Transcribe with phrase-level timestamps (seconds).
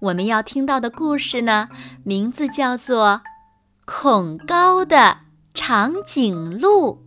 [0.00, 1.68] 我们要听到的故事呢，
[2.04, 3.22] 名字叫做
[3.84, 5.18] 《恐高的
[5.52, 7.04] 长颈鹿》，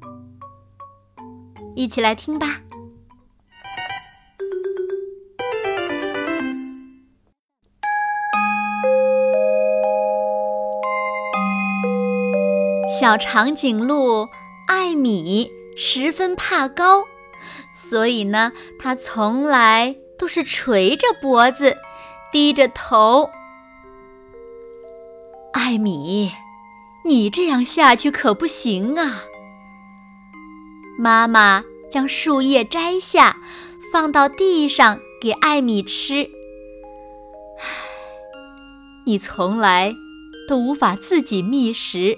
[1.74, 2.62] 一起来听吧。
[13.00, 14.28] 小长颈鹿
[14.68, 17.06] 艾米十分怕高，
[17.74, 21.78] 所以呢，它从来都是垂着脖子。
[22.32, 23.30] 低着头，
[25.52, 26.32] 艾米，
[27.04, 29.24] 你这样下去可不行啊！
[30.98, 33.36] 妈妈将树叶摘下，
[33.92, 36.30] 放到地上给艾米吃。
[37.60, 37.66] 唉，
[39.06, 39.94] 你从来
[40.48, 42.18] 都无法自己觅食，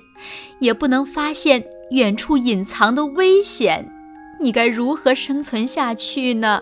[0.59, 3.91] 也不能发现远处隐藏的危险，
[4.39, 6.61] 你该如何生存下去呢？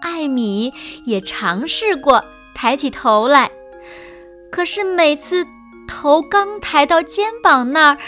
[0.00, 0.72] 艾米
[1.04, 3.50] 也尝试过抬起头来，
[4.50, 5.46] 可是每次
[5.86, 7.98] 头刚抬到肩膀那儿，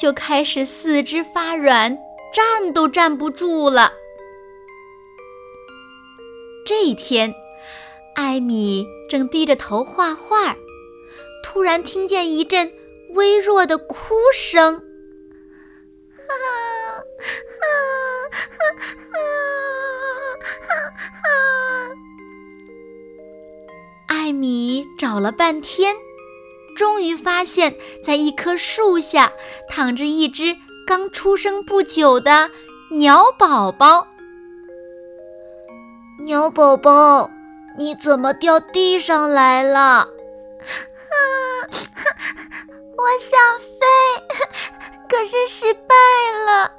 [0.00, 1.96] 就开始四肢发软，
[2.32, 3.92] 站都站不住了。
[6.64, 7.32] 这一天，
[8.14, 10.56] 艾米正低着头画画，
[11.44, 12.72] 突然听见一阵
[13.14, 14.82] 微弱的哭声。
[24.08, 25.96] 艾米找了半天，
[26.76, 29.32] 终于发现，在一棵树下
[29.68, 30.56] 躺着一只
[30.86, 32.50] 刚出生不久的
[32.90, 34.06] 鸟宝宝。
[36.24, 37.30] 鸟宝宝，
[37.78, 40.08] 你怎么掉地上来了？
[42.96, 43.86] 我想飞，
[45.08, 45.94] 可是失败
[46.46, 46.72] 了。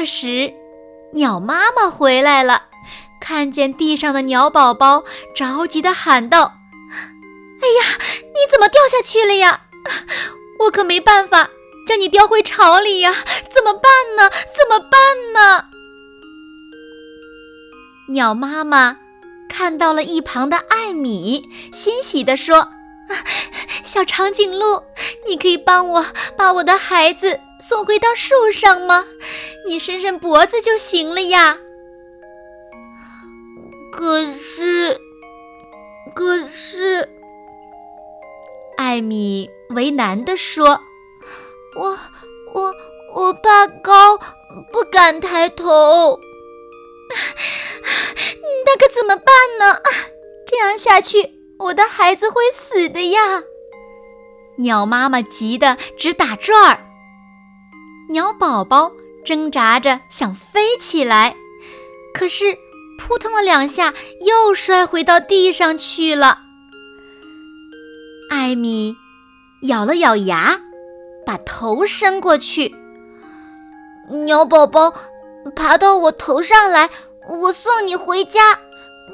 [0.00, 0.50] 这时，
[1.12, 2.62] 鸟妈妈回来了，
[3.20, 5.04] 看见地上的鸟宝宝，
[5.36, 6.54] 着急地喊道
[7.60, 9.60] ：“哎呀，你怎么掉下去了呀？
[10.60, 11.50] 我可没办法
[11.86, 13.12] 将你叼回巢里呀！
[13.50, 13.82] 怎么办
[14.16, 14.30] 呢？
[14.30, 14.90] 怎么办
[15.34, 15.66] 呢？”
[18.14, 18.96] 鸟妈妈
[19.50, 22.70] 看到了一旁的艾米，欣喜地说
[23.84, 24.82] ：“小长颈鹿，
[25.28, 26.06] 你可以帮我
[26.38, 29.04] 把我的孩子送回到树上吗？”
[29.66, 31.58] 你伸伸脖子就行了呀。
[33.92, 34.98] 可是，
[36.14, 37.08] 可是，
[38.76, 40.80] 艾米为难地说
[41.76, 41.98] ：“我，
[42.54, 42.74] 我，
[43.14, 44.16] 我怕高，
[44.72, 46.18] 不敢抬头。
[48.64, 49.26] 那可怎么办
[49.58, 49.80] 呢？
[50.46, 53.42] 这样下去，我的孩子会死的呀！”
[54.56, 56.80] 鸟妈妈急得直打转儿。
[58.10, 58.92] 鸟宝宝。
[59.24, 61.36] 挣扎着想飞起来，
[62.14, 62.56] 可是
[62.98, 66.38] 扑腾了两下，又摔回到地上去了。
[68.30, 68.96] 艾米
[69.62, 70.60] 咬了咬牙，
[71.26, 72.74] 把头伸过去。
[74.26, 74.92] 鸟宝宝，
[75.54, 76.88] 爬到我头上来，
[77.28, 78.58] 我送你回家。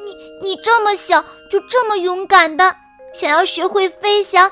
[0.04, 2.76] 你你这么小，就这么勇敢的
[3.14, 4.50] 想要学会飞翔，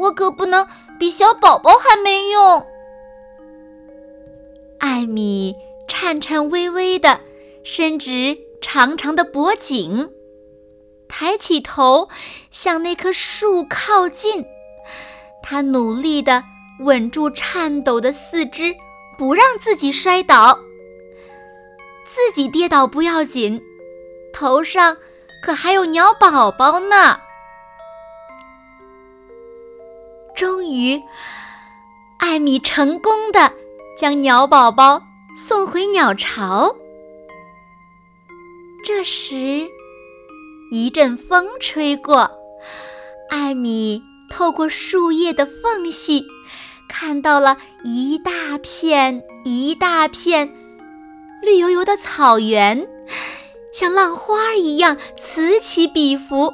[0.00, 0.66] 我可不能
[0.98, 2.66] 比小宝宝还没用。
[4.78, 5.54] 艾米
[5.88, 7.20] 颤颤巍巍地
[7.64, 10.10] 伸直长长的脖颈，
[11.08, 12.08] 抬起头
[12.50, 14.44] 向那棵树靠近。
[15.42, 16.42] 他努力地
[16.80, 18.74] 稳住颤抖的四肢，
[19.16, 20.58] 不让自己摔倒。
[22.04, 23.62] 自己跌倒不要紧，
[24.32, 24.96] 头上
[25.42, 27.20] 可还有鸟宝宝呢。
[30.34, 31.00] 终于，
[32.18, 33.52] 艾米成功的。
[33.96, 35.02] 将鸟宝宝
[35.38, 36.76] 送回鸟巢。
[38.84, 39.66] 这时，
[40.70, 42.30] 一阵风吹过，
[43.30, 46.26] 艾米透过树叶的缝隙，
[46.88, 50.54] 看到了一大片一大片
[51.42, 52.86] 绿油油的草原，
[53.72, 56.52] 像浪花一样此起彼伏，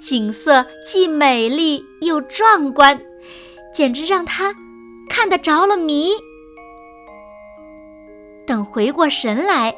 [0.00, 3.00] 景色既美丽又壮观，
[3.72, 4.52] 简直让他
[5.08, 6.10] 看得着了迷。
[8.46, 9.74] 等回过神来，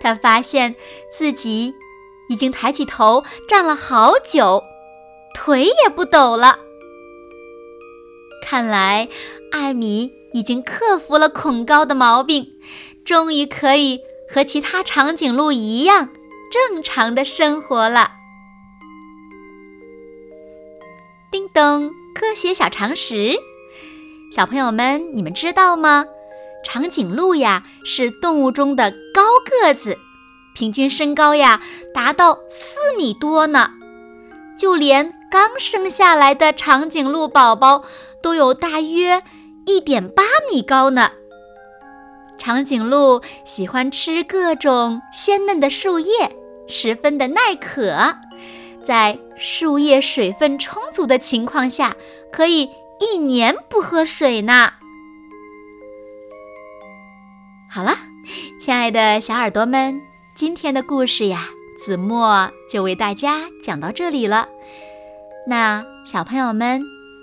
[0.00, 0.74] 他发现
[1.10, 1.74] 自己
[2.28, 4.62] 已经抬起头站了好久，
[5.34, 6.58] 腿也不抖了。
[8.42, 9.08] 看来
[9.52, 12.52] 艾米已经克服了恐高的毛病，
[13.04, 16.10] 终于可以和其他长颈鹿一样
[16.50, 18.12] 正常的生活了。
[21.30, 23.36] 叮咚，科学小常识，
[24.34, 26.06] 小朋友们，你们知道吗？
[26.64, 29.22] 长颈鹿呀是动物中的高
[29.62, 29.96] 个子，
[30.54, 31.60] 平均身高呀
[31.94, 33.70] 达到四米多呢。
[34.58, 37.84] 就连刚生下来的长颈鹿宝宝
[38.22, 39.22] 都有大约
[39.66, 41.12] 一点八米高呢。
[42.36, 48.16] 长颈鹿喜欢吃各种鲜嫩的树叶，十分的耐渴，
[48.84, 51.96] 在树叶水分充足的情况下，
[52.32, 52.68] 可以
[53.00, 54.72] 一年不喝水呢。
[57.78, 57.96] 好了，
[58.58, 60.02] 亲爱的小耳朵们，
[60.34, 61.44] 今天的故事呀，
[61.78, 64.48] 子墨就为大家讲到这里了。
[65.46, 66.82] 那小朋友们，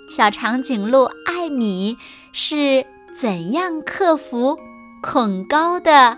[0.10, 1.98] 小长颈鹿艾米
[2.32, 4.58] 是怎样克服
[5.04, 6.18] 恐高的？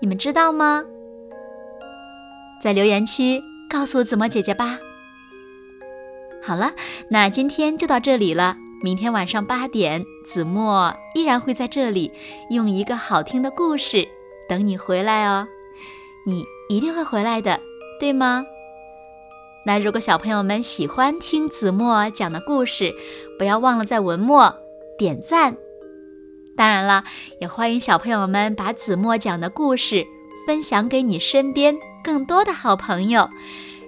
[0.00, 0.82] 你们知道吗？
[2.60, 3.40] 在留言区
[3.70, 4.80] 告诉子墨姐姐吧。
[6.42, 6.72] 好了，
[7.08, 8.56] 那今天就到这里了。
[8.80, 12.12] 明天晚上八点，子墨依然会在这里，
[12.50, 14.06] 用一个好听的故事
[14.48, 15.48] 等你回来哦。
[16.24, 17.60] 你一定会回来的，
[17.98, 18.44] 对吗？
[19.66, 22.94] 那如果小朋友们喜欢听子墨讲的故事，
[23.36, 24.54] 不要忘了在文末
[24.96, 25.56] 点赞。
[26.56, 27.02] 当然了，
[27.40, 30.06] 也欢迎小朋友们把子墨讲的故事
[30.46, 33.28] 分享给你身边更多的好朋友，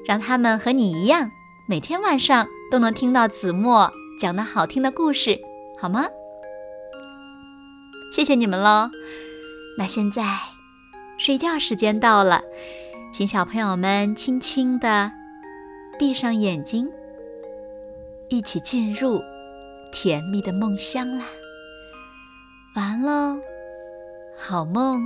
[0.05, 1.31] 让他们和你一样，
[1.69, 3.93] 每天晚上都能听到子墨。
[4.21, 5.41] 讲的好听的故事，
[5.79, 6.05] 好吗？
[8.13, 8.91] 谢谢你们喽。
[9.79, 10.23] 那现在
[11.19, 12.43] 睡觉时间到了，
[13.15, 15.11] 请小朋友们轻轻的
[15.99, 16.87] 闭上眼睛，
[18.29, 19.23] 一起进入
[19.91, 21.25] 甜蜜的梦乡啦。
[22.75, 23.41] 完喽，
[24.37, 25.01] 好梦。